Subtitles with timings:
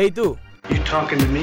[0.00, 0.38] Hey tú,
[0.70, 1.42] You talking to me?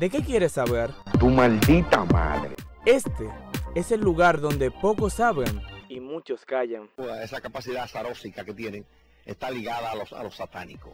[0.00, 0.90] ¿de qué quieres saber?
[1.20, 2.56] Tu maldita madre.
[2.84, 3.30] Este
[3.76, 6.90] es el lugar donde pocos saben y muchos callan.
[7.22, 8.84] Esa capacidad zarósica que tienen
[9.24, 10.92] está ligada a los, a los satánicos.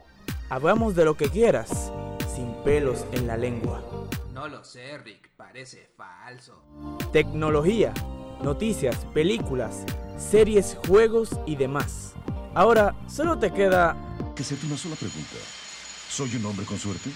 [0.51, 1.91] Hablamos de lo que quieras,
[2.35, 3.83] sin pelos en la lengua.
[4.35, 6.63] No lo sé, Rick, parece falso.
[7.15, 7.95] Tecnología,
[8.43, 9.87] noticias, películas,
[10.19, 12.13] series, juegos y demás.
[12.55, 13.97] Ahora solo te queda
[14.37, 15.60] que hacerte una sola pregunta.
[16.11, 17.09] ¿Soy un hombre con suerte?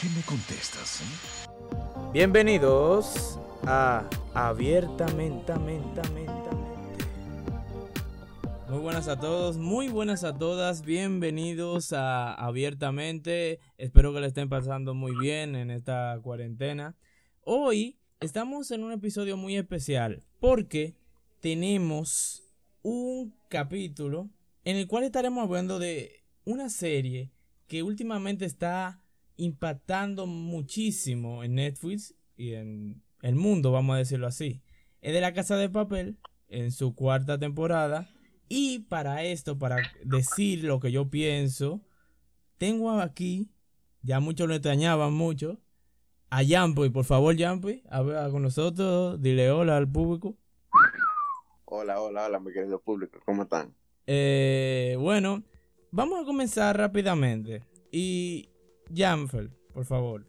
[0.00, 1.02] ¿Qué me contestas?
[1.02, 2.10] eh?
[2.12, 5.52] bienvenidos a Abiertamente.
[8.68, 13.60] Muy buenas a todos, muy buenas a todas, bienvenidos a Abiertamente.
[13.78, 16.96] Espero que le estén pasando muy bien en esta cuarentena.
[17.42, 20.96] Hoy estamos en un episodio muy especial porque
[21.38, 22.42] tenemos
[22.82, 24.28] un capítulo
[24.64, 27.30] en el cual estaremos hablando de una serie
[27.66, 29.02] que últimamente está
[29.36, 34.62] impactando muchísimo en Netflix y en el mundo, vamos a decirlo así.
[35.00, 38.08] Es de la Casa de Papel en su cuarta temporada.
[38.48, 41.82] Y para esto, para decir lo que yo pienso,
[42.58, 43.50] tengo aquí,
[44.02, 45.60] ya muchos lo extrañaban mucho,
[46.30, 46.90] a Yampi.
[46.90, 50.36] Por favor, Yampi, habla con nosotros, dile hola al público.
[51.64, 53.74] Hola, hola, hola, mi querido público, ¿cómo están?
[54.06, 55.42] Eh, bueno,
[55.96, 57.62] vamos a comenzar rápidamente.
[57.90, 58.48] Y
[58.94, 60.26] Jamfel, por favor.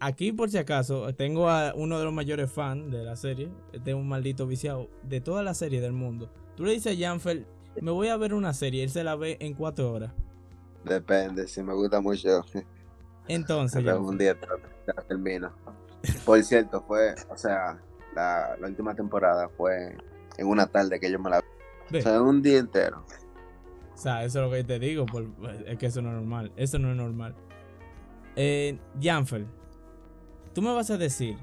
[0.00, 3.48] Aquí, por si acaso, tengo a uno de los mayores fans de la serie.
[3.72, 6.30] Este es un maldito viciado de toda la serie del mundo.
[6.56, 7.46] Tú le dices a Jamfel,
[7.80, 8.82] me voy a ver una serie.
[8.82, 10.12] Él se la ve en cuatro horas.
[10.84, 12.44] Depende, si me gusta mucho,
[13.28, 14.46] Entonces, Jamfel, día te-
[14.92, 15.52] te termino.
[16.26, 17.80] Por cierto, fue, o sea,
[18.14, 19.96] la, la última temporada fue
[20.36, 21.98] en una tarde que yo me la vi.
[21.98, 23.06] O sea, un día entero.
[23.94, 25.06] O sea, eso es lo que te digo.
[25.06, 25.26] por-
[25.66, 26.52] es que eso no es normal.
[26.56, 27.34] Eso no es normal.
[28.36, 29.46] Eh, Jamfel,
[30.52, 31.36] tú me vas a decir,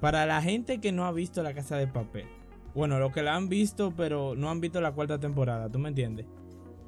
[0.00, 2.26] para la gente que no ha visto La Casa de Papel,
[2.74, 5.88] bueno, los que la han visto, pero no han visto la cuarta temporada, ¿tú me
[5.88, 6.26] entiendes?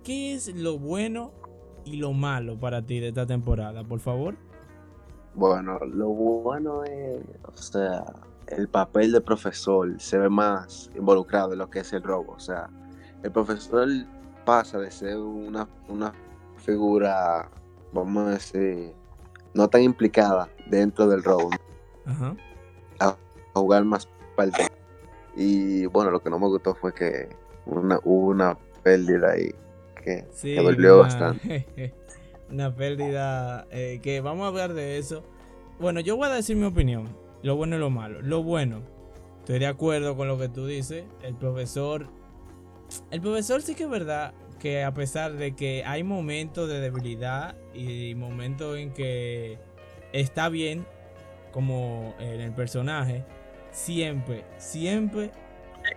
[0.03, 1.33] ¿Qué es lo bueno
[1.85, 4.37] y lo malo para ti de esta temporada, por favor?
[5.35, 8.05] Bueno, lo bueno es, o sea,
[8.49, 12.33] el papel de profesor se ve más involucrado en lo que es el robo.
[12.33, 12.69] O sea,
[13.23, 13.89] el profesor
[14.45, 16.13] pasa de ser una, una
[16.57, 17.49] figura,
[17.93, 18.93] vamos a decir,
[19.55, 21.51] no tan implicada dentro del robo,
[22.07, 22.37] Ajá.
[23.01, 23.17] a
[23.55, 24.67] jugar más parte.
[25.37, 27.29] Y bueno, lo que no me gustó fue que
[27.67, 29.51] una, hubo una pérdida ahí
[30.03, 31.95] que, Sí, que dolió una- bastante.
[32.51, 35.23] una pérdida eh, que vamos a hablar de eso.
[35.81, 37.09] Bueno, yo voy a decir mi opinión,
[37.43, 38.21] lo bueno y lo malo.
[38.23, 38.83] Lo bueno,
[39.41, 41.05] estoy de acuerdo con lo que tú dices.
[41.23, 42.07] El profesor,
[43.11, 47.55] el profesor sí que es verdad que a pesar de que hay momentos de debilidad
[47.75, 49.59] y momentos en que
[50.13, 50.87] está bien
[51.53, 53.25] como en el personaje,
[53.71, 55.31] siempre, siempre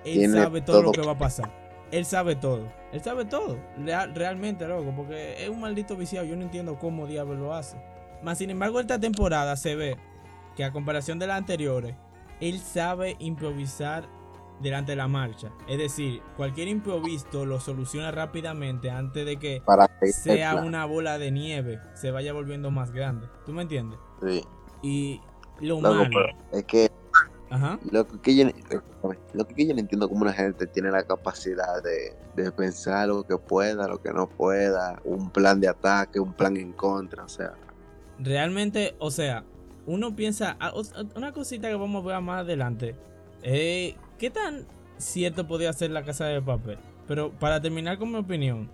[0.03, 1.51] él sabe todo, lo que va a pasar.
[1.91, 2.71] Él sabe todo.
[2.91, 3.57] Él sabe todo.
[3.77, 4.93] Real- realmente, loco.
[4.95, 6.25] Porque es un maldito viciado.
[6.25, 7.77] Yo no entiendo cómo diablo lo hace.
[8.21, 9.97] Más sin embargo, esta temporada se ve
[10.55, 11.95] que a comparación de las anteriores,
[12.41, 14.09] él sabe improvisar
[14.59, 15.51] delante de la marcha.
[15.67, 21.31] Es decir, cualquier improviso lo soluciona rápidamente antes de que Para sea una bola de
[21.31, 23.27] nieve, se vaya volviendo más grande.
[23.45, 23.99] ¿Tú me entiendes?
[24.21, 24.43] Sí,
[24.81, 25.21] Y
[25.59, 26.27] lo loco, malo.
[26.51, 26.91] es que
[27.49, 27.79] Ajá.
[27.91, 28.45] Lo que yo,
[29.33, 33.23] lo que yo no entiendo como una gente tiene la capacidad de, de pensar lo
[33.23, 37.29] que pueda, lo que no pueda, un plan de ataque, un plan en contra, o
[37.29, 37.53] sea,
[38.19, 39.45] Realmente, o sea,
[39.85, 40.73] uno piensa, ah,
[41.15, 42.95] una cosita que vamos a ver más adelante,
[43.43, 44.65] eh, ¿qué tan
[44.97, 46.79] cierto podía ser la casa de papel?
[47.07, 48.69] Pero para terminar con mi opinión,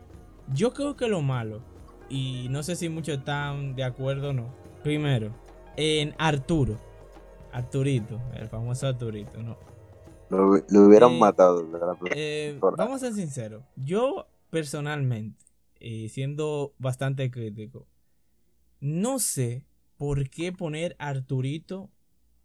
[0.53, 1.61] yo creo que lo malo,
[2.09, 4.53] y no sé si muchos están de acuerdo o no,
[4.83, 5.33] primero,
[5.77, 6.77] en Arturo,
[7.51, 9.57] Arturito, el famoso Arturito, ¿no?
[10.29, 11.65] lo, lo hubieran Eh, matado
[12.15, 13.63] Eh, vamos a ser sinceros.
[13.75, 15.45] Yo personalmente,
[16.09, 17.87] siendo bastante crítico,
[18.79, 19.65] no sé
[19.97, 21.89] por qué poner a Arturito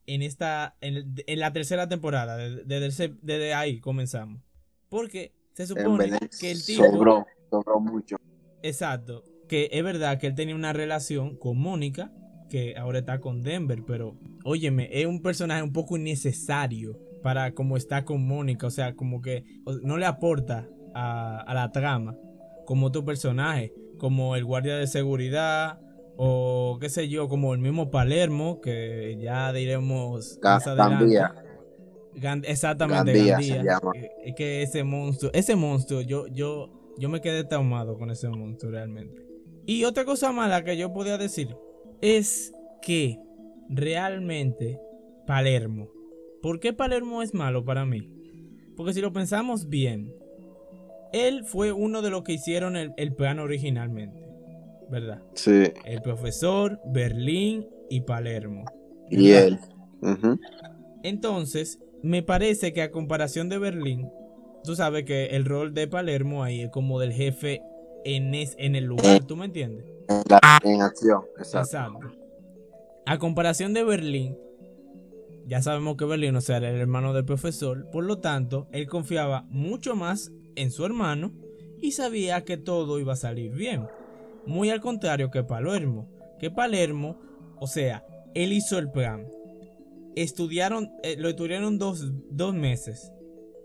[0.08, 2.36] en esta, en, en la tercera temporada.
[2.36, 4.42] Desde, desde ahí comenzamos.
[4.88, 8.16] Porque se supone que el tipo, sobró, sobró mucho.
[8.62, 12.10] exacto, que es verdad que él tenía una relación con Mónica,
[12.48, 17.76] que ahora está con Denver, pero óyeme, es un personaje un poco innecesario para como
[17.76, 19.44] está con Mónica, o sea, como que
[19.82, 22.16] no le aporta a, a la trama
[22.64, 25.80] como otro personaje, como el guardia de seguridad
[26.20, 31.04] o qué sé yo, como el mismo Palermo, que ya diremos Ga- más adelante.
[32.44, 33.56] Exactamente, Gandía Gandía.
[33.60, 33.92] se llama.
[33.94, 38.28] Eh, Es que ese monstruo, ese monstruo, yo, yo, yo me quedé traumado con ese
[38.28, 39.24] monstruo realmente.
[39.66, 41.54] Y otra cosa mala que yo podía decir
[42.00, 43.18] es que
[43.68, 44.80] realmente
[45.26, 45.88] Palermo.
[46.42, 48.10] ¿Por qué Palermo es malo para mí?
[48.76, 50.12] Porque si lo pensamos bien,
[51.12, 54.24] él fue uno de los que hicieron el, el plan originalmente,
[54.90, 55.22] ¿verdad?
[55.34, 55.64] Sí.
[55.84, 58.64] El profesor, Berlín y Palermo.
[59.10, 59.58] Y él.
[61.02, 64.08] Entonces, me parece que a comparación de Berlín,
[64.64, 67.60] tú sabes que el rol de Palermo ahí es como del jefe
[68.04, 69.86] en, es- en el lugar, ¿tú me entiendes?
[70.08, 71.58] En, la- en acción, exacto.
[71.76, 72.12] Exacto.
[73.06, 74.36] A comparación de Berlín,
[75.46, 78.86] ya sabemos que Berlín, o sea, era el hermano del profesor, por lo tanto, él
[78.86, 81.32] confiaba mucho más en su hermano
[81.80, 83.86] y sabía que todo iba a salir bien.
[84.48, 86.08] Muy al contrario que Palermo,
[86.40, 87.20] que Palermo,
[87.60, 88.04] o sea,
[88.34, 89.26] él hizo el plan.
[90.16, 93.12] Estudiaron, eh, lo estudiaron dos, dos meses.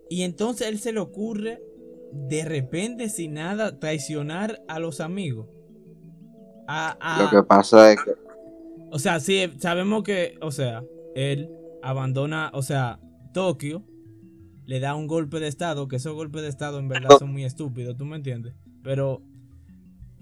[0.10, 1.62] Y entonces él se le ocurre,
[2.12, 5.48] de repente, sin nada, traicionar a los amigos.
[6.68, 8.12] A- a- Lo que pasa es que
[8.92, 10.84] o sea, sí, sabemos que, o sea,
[11.16, 11.50] él
[11.82, 13.00] abandona, o sea,
[13.34, 13.84] Tokio,
[14.66, 17.44] le da un golpe de estado, que esos golpes de estado en verdad son muy
[17.44, 18.54] estúpidos, ¿tú me entiendes?
[18.84, 19.24] Pero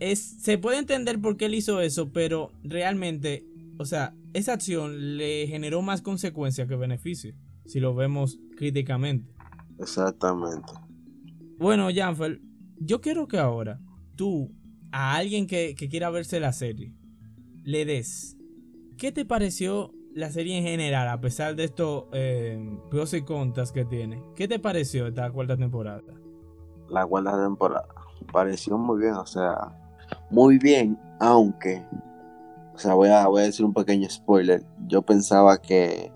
[0.02, 3.46] es, se puede entender por qué él hizo eso, pero realmente,
[3.78, 9.32] o sea, esa acción le generó más consecuencias que beneficios, si lo vemos críticamente.
[9.80, 10.74] Exactamente.
[11.60, 12.42] Bueno, Janfer,
[12.80, 13.80] yo quiero que ahora
[14.16, 14.52] tú,
[14.92, 16.96] a alguien que, que quiera verse la serie,
[17.64, 18.36] le des.
[18.98, 22.60] ¿Qué te pareció la serie en general, a pesar de estos eh,
[22.90, 24.24] pros y contras que tiene?
[24.36, 26.02] ¿Qué te pareció esta cuarta temporada?
[26.90, 27.88] La cuarta temporada
[28.32, 29.78] pareció muy bien, o sea,
[30.32, 31.84] muy bien, aunque,
[32.74, 34.64] o sea, voy a, voy a decir un pequeño spoiler.
[34.88, 36.12] Yo pensaba que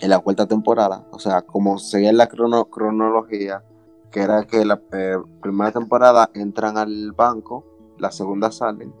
[0.00, 3.62] en la cuarta temporada, o sea, como seguía la crono- cronología,
[4.10, 7.64] que era que la eh, primera temporada entran al banco,
[7.98, 8.92] la segunda salen,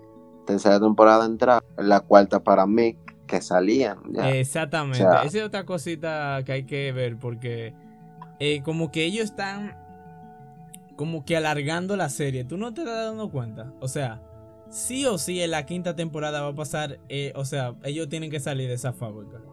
[0.46, 2.96] tercera temporada entran, la cuarta para mí,
[3.26, 3.98] que salían.
[4.12, 4.30] ya.
[4.30, 5.04] Exactamente.
[5.04, 7.72] O sea- Esa es otra cosita que hay que ver porque
[8.40, 9.76] eh, como que ellos están
[10.96, 12.44] como que alargando la serie.
[12.44, 13.72] ¿Tú no te estás dando cuenta?
[13.80, 14.20] O sea,
[14.70, 18.30] sí o sí en la quinta temporada va a pasar, eh, o sea, ellos tienen
[18.30, 19.44] que salir de esa fábrica.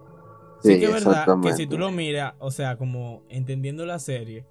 [0.59, 3.99] Sí, Sí, que es verdad que si tú lo miras, o sea, como entendiendo la
[3.99, 4.47] serie,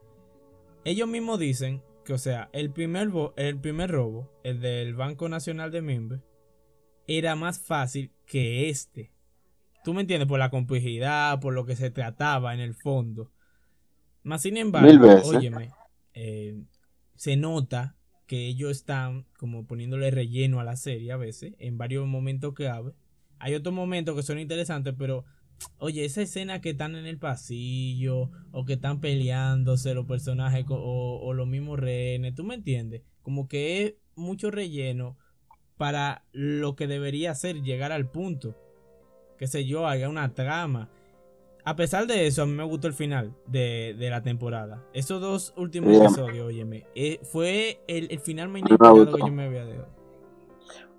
[0.84, 5.28] ellos mismos dicen que, o sea, el primer, bo- el primer robo, el del Banco
[5.28, 6.22] Nacional de Mimbe,
[7.06, 9.12] era más fácil que este.
[9.84, 10.28] ¿Tú me entiendes?
[10.28, 13.32] Por la complejidad, por lo que se trataba en el fondo.
[14.22, 15.74] Más sin embargo, óyeme,
[16.14, 16.60] eh,
[17.14, 17.96] se nota
[18.26, 22.92] que ellos están como poniéndole relleno a la serie a veces, en varios momentos clave.
[23.38, 25.24] Hay otros momentos que son interesantes, pero
[25.78, 31.32] Oye, esa escena que están en el pasillo o que están peleándose los personajes o,
[31.34, 33.02] los mismos rehenes, ¿tú me entiendes?
[33.22, 35.18] Como que es mucho relleno
[35.76, 38.54] para lo que debería ser llegar al punto.
[39.38, 40.88] Que sé yo, haya una trama.
[41.68, 44.84] A pesar de eso, a mí me gustó el final de, de la temporada.
[44.92, 46.04] Esos dos últimos Bien.
[46.04, 49.88] episodios, óyeme, eh, fue el, el final más inesperado que yo me había dado.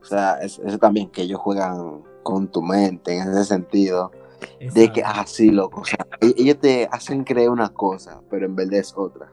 [0.01, 4.11] O sea, es- eso también que ellos juegan con tu mente en ese sentido.
[4.59, 5.81] De que, ah, sí, loco.
[5.81, 9.31] O sea, e- ellos te hacen creer una cosa, pero en verdad es otra.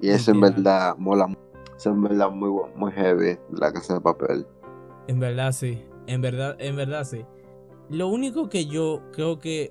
[0.00, 1.32] Y eso en verdad mola.
[1.76, 4.44] Eso en verdad muy, muy heavy, la casa de papel.
[5.06, 7.24] En verdad sí, en verdad, en verdad sí.
[7.88, 9.70] Lo único que yo creo que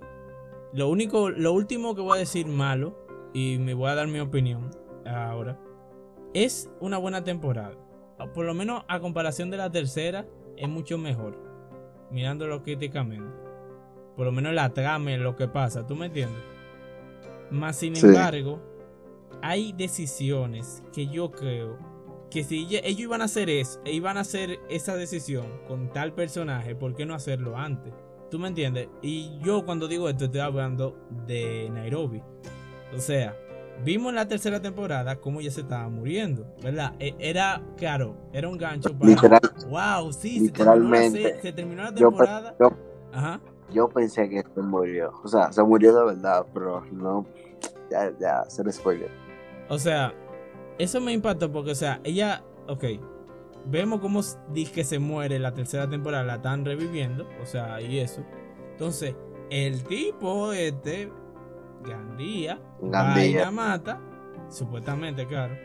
[0.74, 2.96] lo único, lo último que voy a decir malo
[3.34, 4.72] y me voy a dar mi opinión
[5.06, 5.60] ahora
[6.34, 7.76] es una buena temporada.
[8.34, 10.26] Por lo menos a comparación de la tercera
[10.56, 11.38] es mucho mejor,
[12.12, 13.36] mirándolo críticamente.
[14.16, 16.44] Por lo menos la trama lo que pasa, ¿tú me entiendes?
[17.50, 18.06] Más sin Sí.
[18.08, 18.62] embargo,
[19.42, 21.78] hay decisiones que yo creo
[22.30, 26.14] que si ellos iban a hacer eso, e iban a hacer esa decisión con tal
[26.14, 27.94] personaje, ¿por qué no hacerlo antes?
[28.32, 28.88] ¿Tú me entiendes?
[29.02, 30.98] Y yo cuando digo esto estoy hablando
[31.28, 32.24] de Nairobi.
[32.96, 33.36] O sea,
[33.84, 36.94] vimos en la tercera temporada cómo ella se estaba muriendo, ¿verdad?
[36.98, 39.12] E- Era, claro, era un gancho para...
[39.12, 42.56] Literal- wow, sí, se terminó, la, literalmente, se- se terminó la temporada.
[42.58, 42.72] yo,
[43.12, 43.42] Ajá.
[43.74, 45.12] yo pensé que se murió.
[45.24, 47.26] O sea, se murió de verdad, pero no.
[47.92, 49.10] Ya, ya, ser spoiler.
[49.68, 50.14] O sea,
[50.78, 52.86] eso me impactó porque, o sea, ella, ok,
[53.66, 54.22] vemos cómo
[54.54, 58.24] dice que se muere la tercera temporada, la están reviviendo, o sea, y eso.
[58.72, 59.16] Entonces,
[59.50, 61.12] el tipo, este,
[61.84, 64.00] Gandía, la mata,
[64.50, 65.56] supuestamente, claro.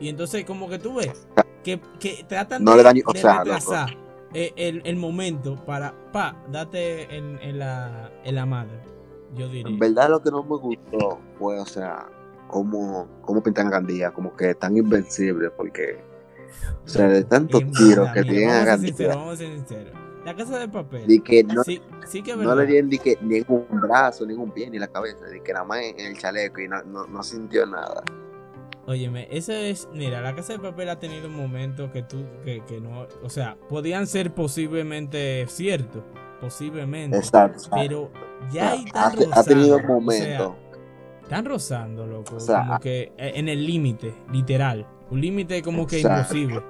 [0.00, 1.26] Y entonces, como que tú ves
[1.62, 3.96] que, que tratan No de, le daño- o de sea, retrasar
[4.34, 8.80] eh, el, el momento para, pa, date en, en la, en la madre,
[9.34, 9.68] yo diría.
[9.72, 12.06] En verdad, lo que no me gustó fue, o sea,
[12.48, 16.02] cómo, cómo pintan a Gandía, como que tan invencible, porque
[16.84, 19.32] O sea, de tantos En tiros verdad, que tienen a vamos a ser sinceros, vamos
[19.32, 19.92] a ser sinceros.
[20.24, 21.06] La casa de papel.
[21.06, 24.24] Di que no, sí, sí que no le dieron di que, ni en un brazo,
[24.26, 25.26] ni en un pie, ni la cabeza.
[25.26, 28.02] Di que nada más en el chaleco y no, no, no sintió nada.
[28.86, 32.80] Óyeme, eso es, mira, la casa de papel ha tenido momentos que tú, que, que
[32.82, 36.02] no, o sea, podían ser posiblemente ciertos,
[36.40, 37.56] posiblemente, Exacto.
[37.56, 37.76] exacto.
[37.80, 38.10] pero
[38.52, 40.52] ya ahí ha, están ha tenido rozando, o momentos.
[40.52, 45.20] sea, están rozando, loco, O sea, como ha- que eh, en el límite, literal, un
[45.20, 46.36] límite como que Exacto.
[46.36, 46.62] imposible.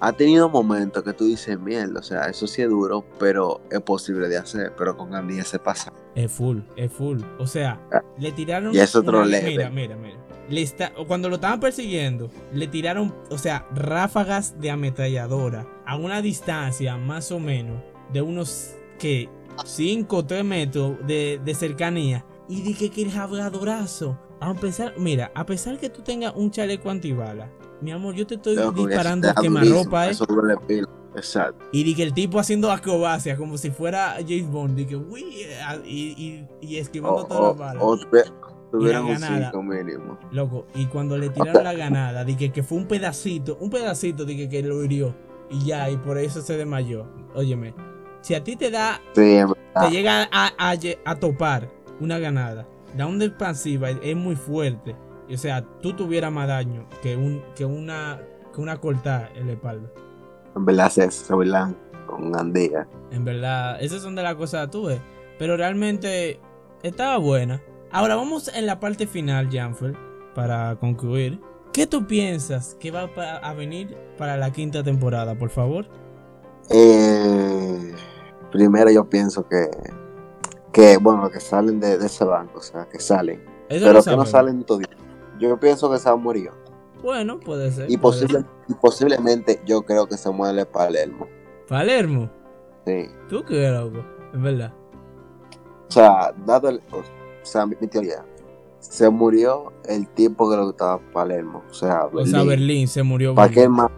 [0.00, 3.80] ha tenido momentos que tú dices, mierda, o sea, eso sí es duro, pero es
[3.80, 4.72] posible de hacer.
[4.78, 5.92] Pero con Gandía se pasa.
[6.14, 7.20] Es full, es full.
[7.38, 8.72] O sea, Ah, le tiraron.
[8.72, 9.40] ya es otro una-.
[9.40, 10.16] Mira, mira, mira.
[10.48, 16.22] Le está, cuando lo estaban persiguiendo, le tiraron, o sea, ráfagas de ametralladora a una
[16.22, 17.82] distancia más o menos
[18.12, 19.28] de unos que
[19.64, 22.24] 5 o 3 metros de, de cercanía.
[22.48, 24.18] Y dije que el jabladorazo.
[24.40, 28.34] A pesar, mira, a pesar que tú tengas un chaleco antibala, mi amor, yo te
[28.36, 30.14] estoy Loco, disparando está quemarropa, eh.
[31.16, 31.64] Exacto.
[31.72, 34.76] Y di que el tipo haciendo acrobacia como si fuera James Bond.
[34.76, 37.82] Di que, uy, eh, y, y, y esquivando O, todas o, las balas.
[37.84, 38.24] o tuve-
[38.70, 39.50] tuvieron un ganada.
[39.50, 40.18] 5 mínimo.
[40.30, 44.48] Loco, y cuando le tiraron la ganada, dije que fue un pedacito, un pedacito, dije
[44.48, 45.14] que lo hirió.
[45.50, 47.06] Y ya, y por eso se desmayó.
[47.34, 47.74] Óyeme,
[48.20, 49.38] si a ti te da, Sí,
[49.80, 51.70] te llega a, a, lle- a topar
[52.00, 54.94] una ganada, da una expansiva, es muy fuerte.
[55.32, 58.20] O sea, tú tuvieras más daño que, un, que, una,
[58.54, 59.88] que una cortada en la espalda.
[60.56, 62.88] En verdad se se bailan con Gandía.
[63.10, 65.00] En verdad, esas son de las cosas que tuve.
[65.38, 66.40] Pero realmente
[66.82, 67.62] estaba buena.
[67.90, 69.94] Ahora vamos en la parte final, Janfer,
[70.34, 71.40] para concluir.
[71.72, 73.08] ¿Qué tú piensas que va
[73.42, 75.86] a venir para la quinta temporada, por favor?
[76.70, 77.94] Eh,
[78.50, 79.70] primero yo pienso que,
[80.72, 83.42] que bueno, que salen de, de ese banco, o sea, que salen.
[83.68, 85.07] Eso pero que no salen toditos.
[85.38, 86.52] Yo pienso que se murió.
[87.02, 87.90] Bueno, puede ser.
[87.90, 91.26] Y, puede posible, y posiblemente yo creo que se muere Palermo.
[91.68, 92.28] Palermo,
[92.86, 93.06] Sí.
[93.28, 94.72] tú qué loco, en verdad.
[95.88, 97.02] O sea, dado el, o
[97.42, 98.24] sea, mi, mi teoría.
[98.80, 101.62] Se murió el tipo que le gustaba Palermo.
[101.70, 103.34] O sea, O sea, Berlín se murió.
[103.34, 103.62] ¿Para Berlín.
[103.64, 103.90] qué más?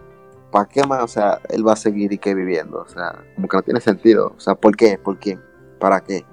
[0.50, 1.04] ¿Para qué más?
[1.04, 2.80] O sea, él va a seguir y que viviendo.
[2.80, 4.32] O sea, como que no tiene sentido.
[4.36, 4.98] O sea, ¿por qué?
[4.98, 5.40] ¿Por quién?
[5.78, 6.24] ¿Para qué?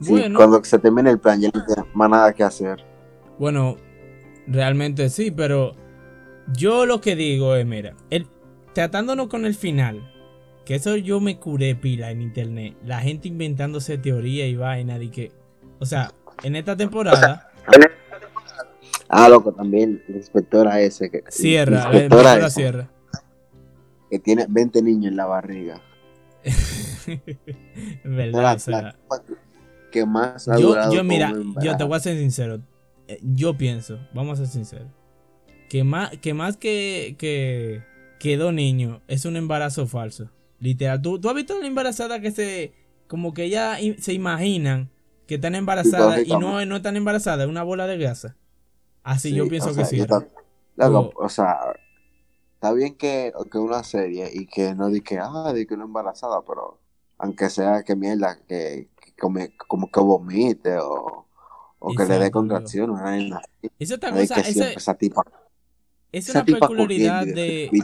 [0.00, 0.36] Sí, Bueno.
[0.38, 2.84] cuando se termine el plan ya no tiene más nada que hacer.
[3.38, 3.76] Bueno,
[4.50, 5.74] realmente sí, pero
[6.54, 8.26] yo lo que digo es, mira, el,
[8.74, 10.10] tratándonos con el final,
[10.64, 15.10] que eso yo me curé pila en internet, la gente inventándose teoría y vaina de
[15.10, 15.32] que,
[15.78, 16.12] o sea,
[16.42, 17.44] en esta temporada,
[19.10, 21.24] Ah, loco, también la inspectora ese que...
[21.28, 22.90] Sierra, la la inspectora esa, Sierra.
[24.10, 25.80] que tiene 20 niños en la barriga.
[28.04, 28.96] verdad, La- o sea, la
[29.90, 32.60] que más ha yo, durado yo con mira, yo te voy a ser sincero, eh,
[33.22, 34.88] yo pienso, vamos a ser sinceros,
[35.68, 37.82] que más que, más que, que,
[38.18, 40.30] que dos niños es un embarazo falso.
[40.60, 42.74] Literal, ¿tú, tú has visto a la embarazada que se,
[43.08, 44.90] como que ya se imaginan
[45.26, 48.36] que están embarazadas y no, no están embarazadas, es una bola de grasa.
[49.04, 50.06] Así yo pienso o que sí.
[51.16, 51.58] o sea,
[52.54, 55.84] está bien que, que una serie y que no di que, ah, di que una
[55.86, 56.80] embarazada, pero
[57.18, 61.27] aunque sea que mierda, que, que come- como que vomite o,
[61.78, 63.70] o que le dé contracción, una vaina así.
[63.78, 65.22] Esa otra No di cosa, que esa, siempre esa tipa,
[66.12, 67.74] es una tipa peculiaridad de,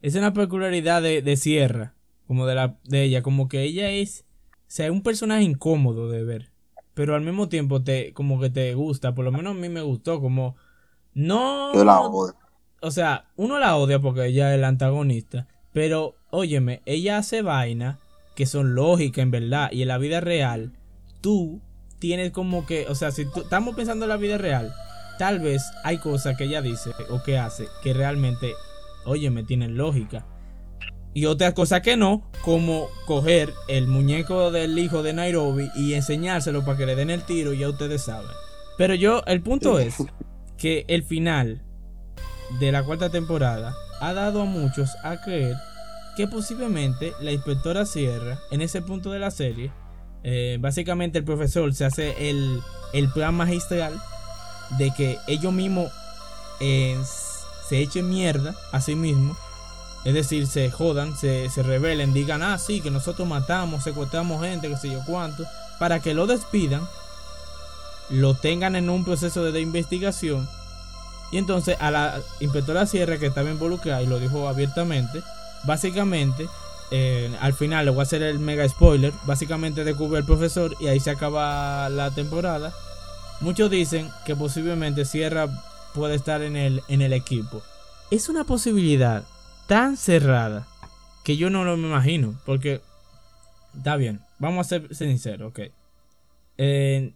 [0.00, 1.94] es una peculiaridad de, de Sierra,
[2.26, 4.24] como de la de ella, como que ella es,
[4.62, 6.52] o sea, es un personaje incómodo de ver,
[6.94, 9.82] pero al mismo tiempo te, como que te gusta, por lo menos a mí me
[9.82, 10.56] gustó, como
[11.14, 12.34] no, Yo la odio.
[12.80, 17.98] o sea, uno la odia porque ella es la antagonista, pero óyeme, ella hace vainas
[18.34, 20.72] que son lógicas en verdad y en la vida real,
[21.20, 21.60] tú
[22.02, 24.74] tienes como que, o sea, si tú, estamos pensando en la vida real,
[25.20, 28.54] tal vez hay cosas que ella dice o que hace que realmente,
[29.04, 30.26] óyeme, tienen lógica.
[31.14, 36.64] Y otras cosas que no, como coger el muñeco del hijo de Nairobi y enseñárselo
[36.64, 38.32] para que le den el tiro, ya ustedes saben.
[38.76, 39.94] Pero yo, el punto es
[40.58, 41.62] que el final
[42.58, 45.54] de la cuarta temporada ha dado a muchos a creer
[46.16, 49.70] que posiblemente la inspectora Sierra, en ese punto de la serie,
[50.24, 52.60] eh, básicamente el profesor se hace el,
[52.92, 54.00] el plan magistral
[54.78, 55.90] de que ellos mismos
[56.60, 56.98] eh,
[57.68, 59.36] se echen mierda a sí mismos.
[60.04, 64.68] Es decir, se jodan, se, se rebelen, digan, ah, sí, que nosotros matamos, secuestramos gente,
[64.68, 65.44] que sé yo cuánto,
[65.78, 66.88] para que lo despidan,
[68.10, 70.48] lo tengan en un proceso de investigación
[71.32, 75.22] y entonces a la inspectora Sierra que estaba involucrada y lo dijo abiertamente,
[75.64, 76.46] básicamente
[76.92, 80.88] eh, al final le voy a hacer el mega spoiler, básicamente descubre el profesor y
[80.88, 82.72] ahí se acaba la temporada.
[83.40, 85.48] Muchos dicen que posiblemente Sierra
[85.94, 87.62] puede estar en el, en el equipo,
[88.10, 89.24] es una posibilidad
[89.66, 90.68] tan cerrada
[91.24, 92.38] que yo no lo me imagino.
[92.44, 92.82] Porque,
[93.74, 95.60] está bien, vamos a ser sinceros, ok.
[96.58, 97.14] Eh,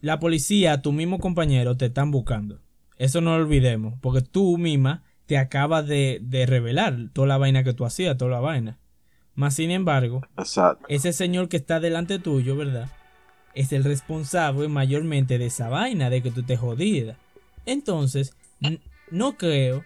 [0.00, 2.60] la policía, tu mismo compañero, te están buscando.
[2.96, 7.64] Eso no lo olvidemos, porque tú misma te acabas de, de revelar toda la vaina
[7.64, 8.78] que tú hacías, toda la vaina.
[9.38, 10.84] Más sin embargo, Exacto.
[10.88, 12.88] ese señor que está delante tuyo, ¿verdad?
[13.54, 17.16] Es el responsable mayormente de esa vaina, de que tú te jodidas.
[17.64, 18.34] Entonces,
[19.12, 19.84] no creo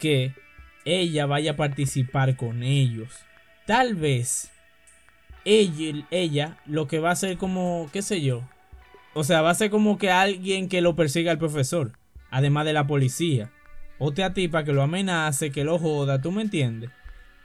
[0.00, 0.32] que
[0.86, 3.12] ella vaya a participar con ellos.
[3.66, 4.50] Tal vez
[5.44, 8.48] ella, ella lo que va a hacer como, qué sé yo.
[9.12, 11.92] O sea, va a ser como que alguien que lo persiga al profesor,
[12.30, 13.52] además de la policía.
[13.98, 16.88] Otra tipa que lo amenace, que lo joda, ¿tú me entiendes?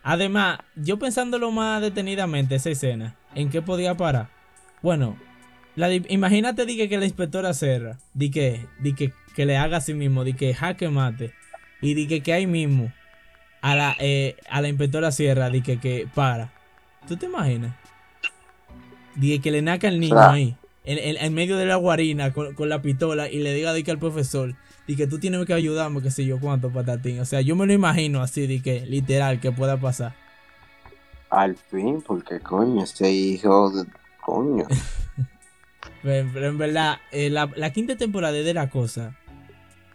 [0.04, 4.30] Además, yo pensándolo más detenidamente esa escena, ¿en qué podía parar?
[4.82, 5.18] Bueno,
[5.76, 9.78] la imagínate di que, que la inspectora Serra, di que, di que, que le haga
[9.78, 11.34] a sí mismo, di que jaque mate,
[11.82, 12.92] y di que, que ahí mismo
[13.62, 16.52] a la, eh, a la inspectora Sierra, di que, que para.
[17.08, 17.76] ¿Tú te imaginas?
[19.16, 20.56] Di que le naca el niño ahí,
[20.86, 23.84] en, en- en medio de la guarina con, con la pistola y le diga di
[23.84, 24.56] que al profesor,
[24.88, 27.20] di que tú tienes que ayudarme, que sé yo cuánto, patatín.
[27.20, 30.16] O sea, yo me lo imagino así, di que literal, que pueda pasar.
[31.30, 33.86] Al fin, porque coño, ese hijo de.
[34.22, 34.66] Coño.
[36.04, 39.16] Pero, pero en verdad, eh, la, la quinta temporada es de la cosa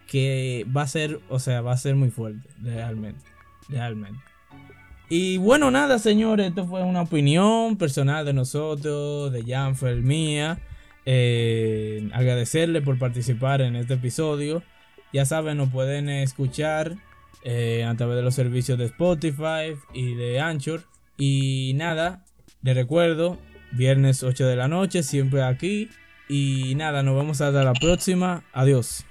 [0.07, 3.21] que va a ser, o sea, va a ser muy fuerte, realmente.
[3.69, 4.19] Realmente.
[5.09, 10.59] Y bueno, nada, señores, esto fue una opinión personal de nosotros, de Janfer, mía.
[11.09, 14.61] Eh, agradecerle por participar en este episodio.
[15.13, 16.97] Ya saben, nos pueden escuchar
[17.43, 20.83] eh, a través de los servicios de Spotify y de Anchor.
[21.17, 22.25] Y nada,
[22.61, 23.37] les recuerdo,
[23.71, 25.89] viernes 8 de la noche, siempre aquí.
[26.27, 28.43] Y nada, nos vemos hasta la próxima.
[28.51, 29.05] Adiós.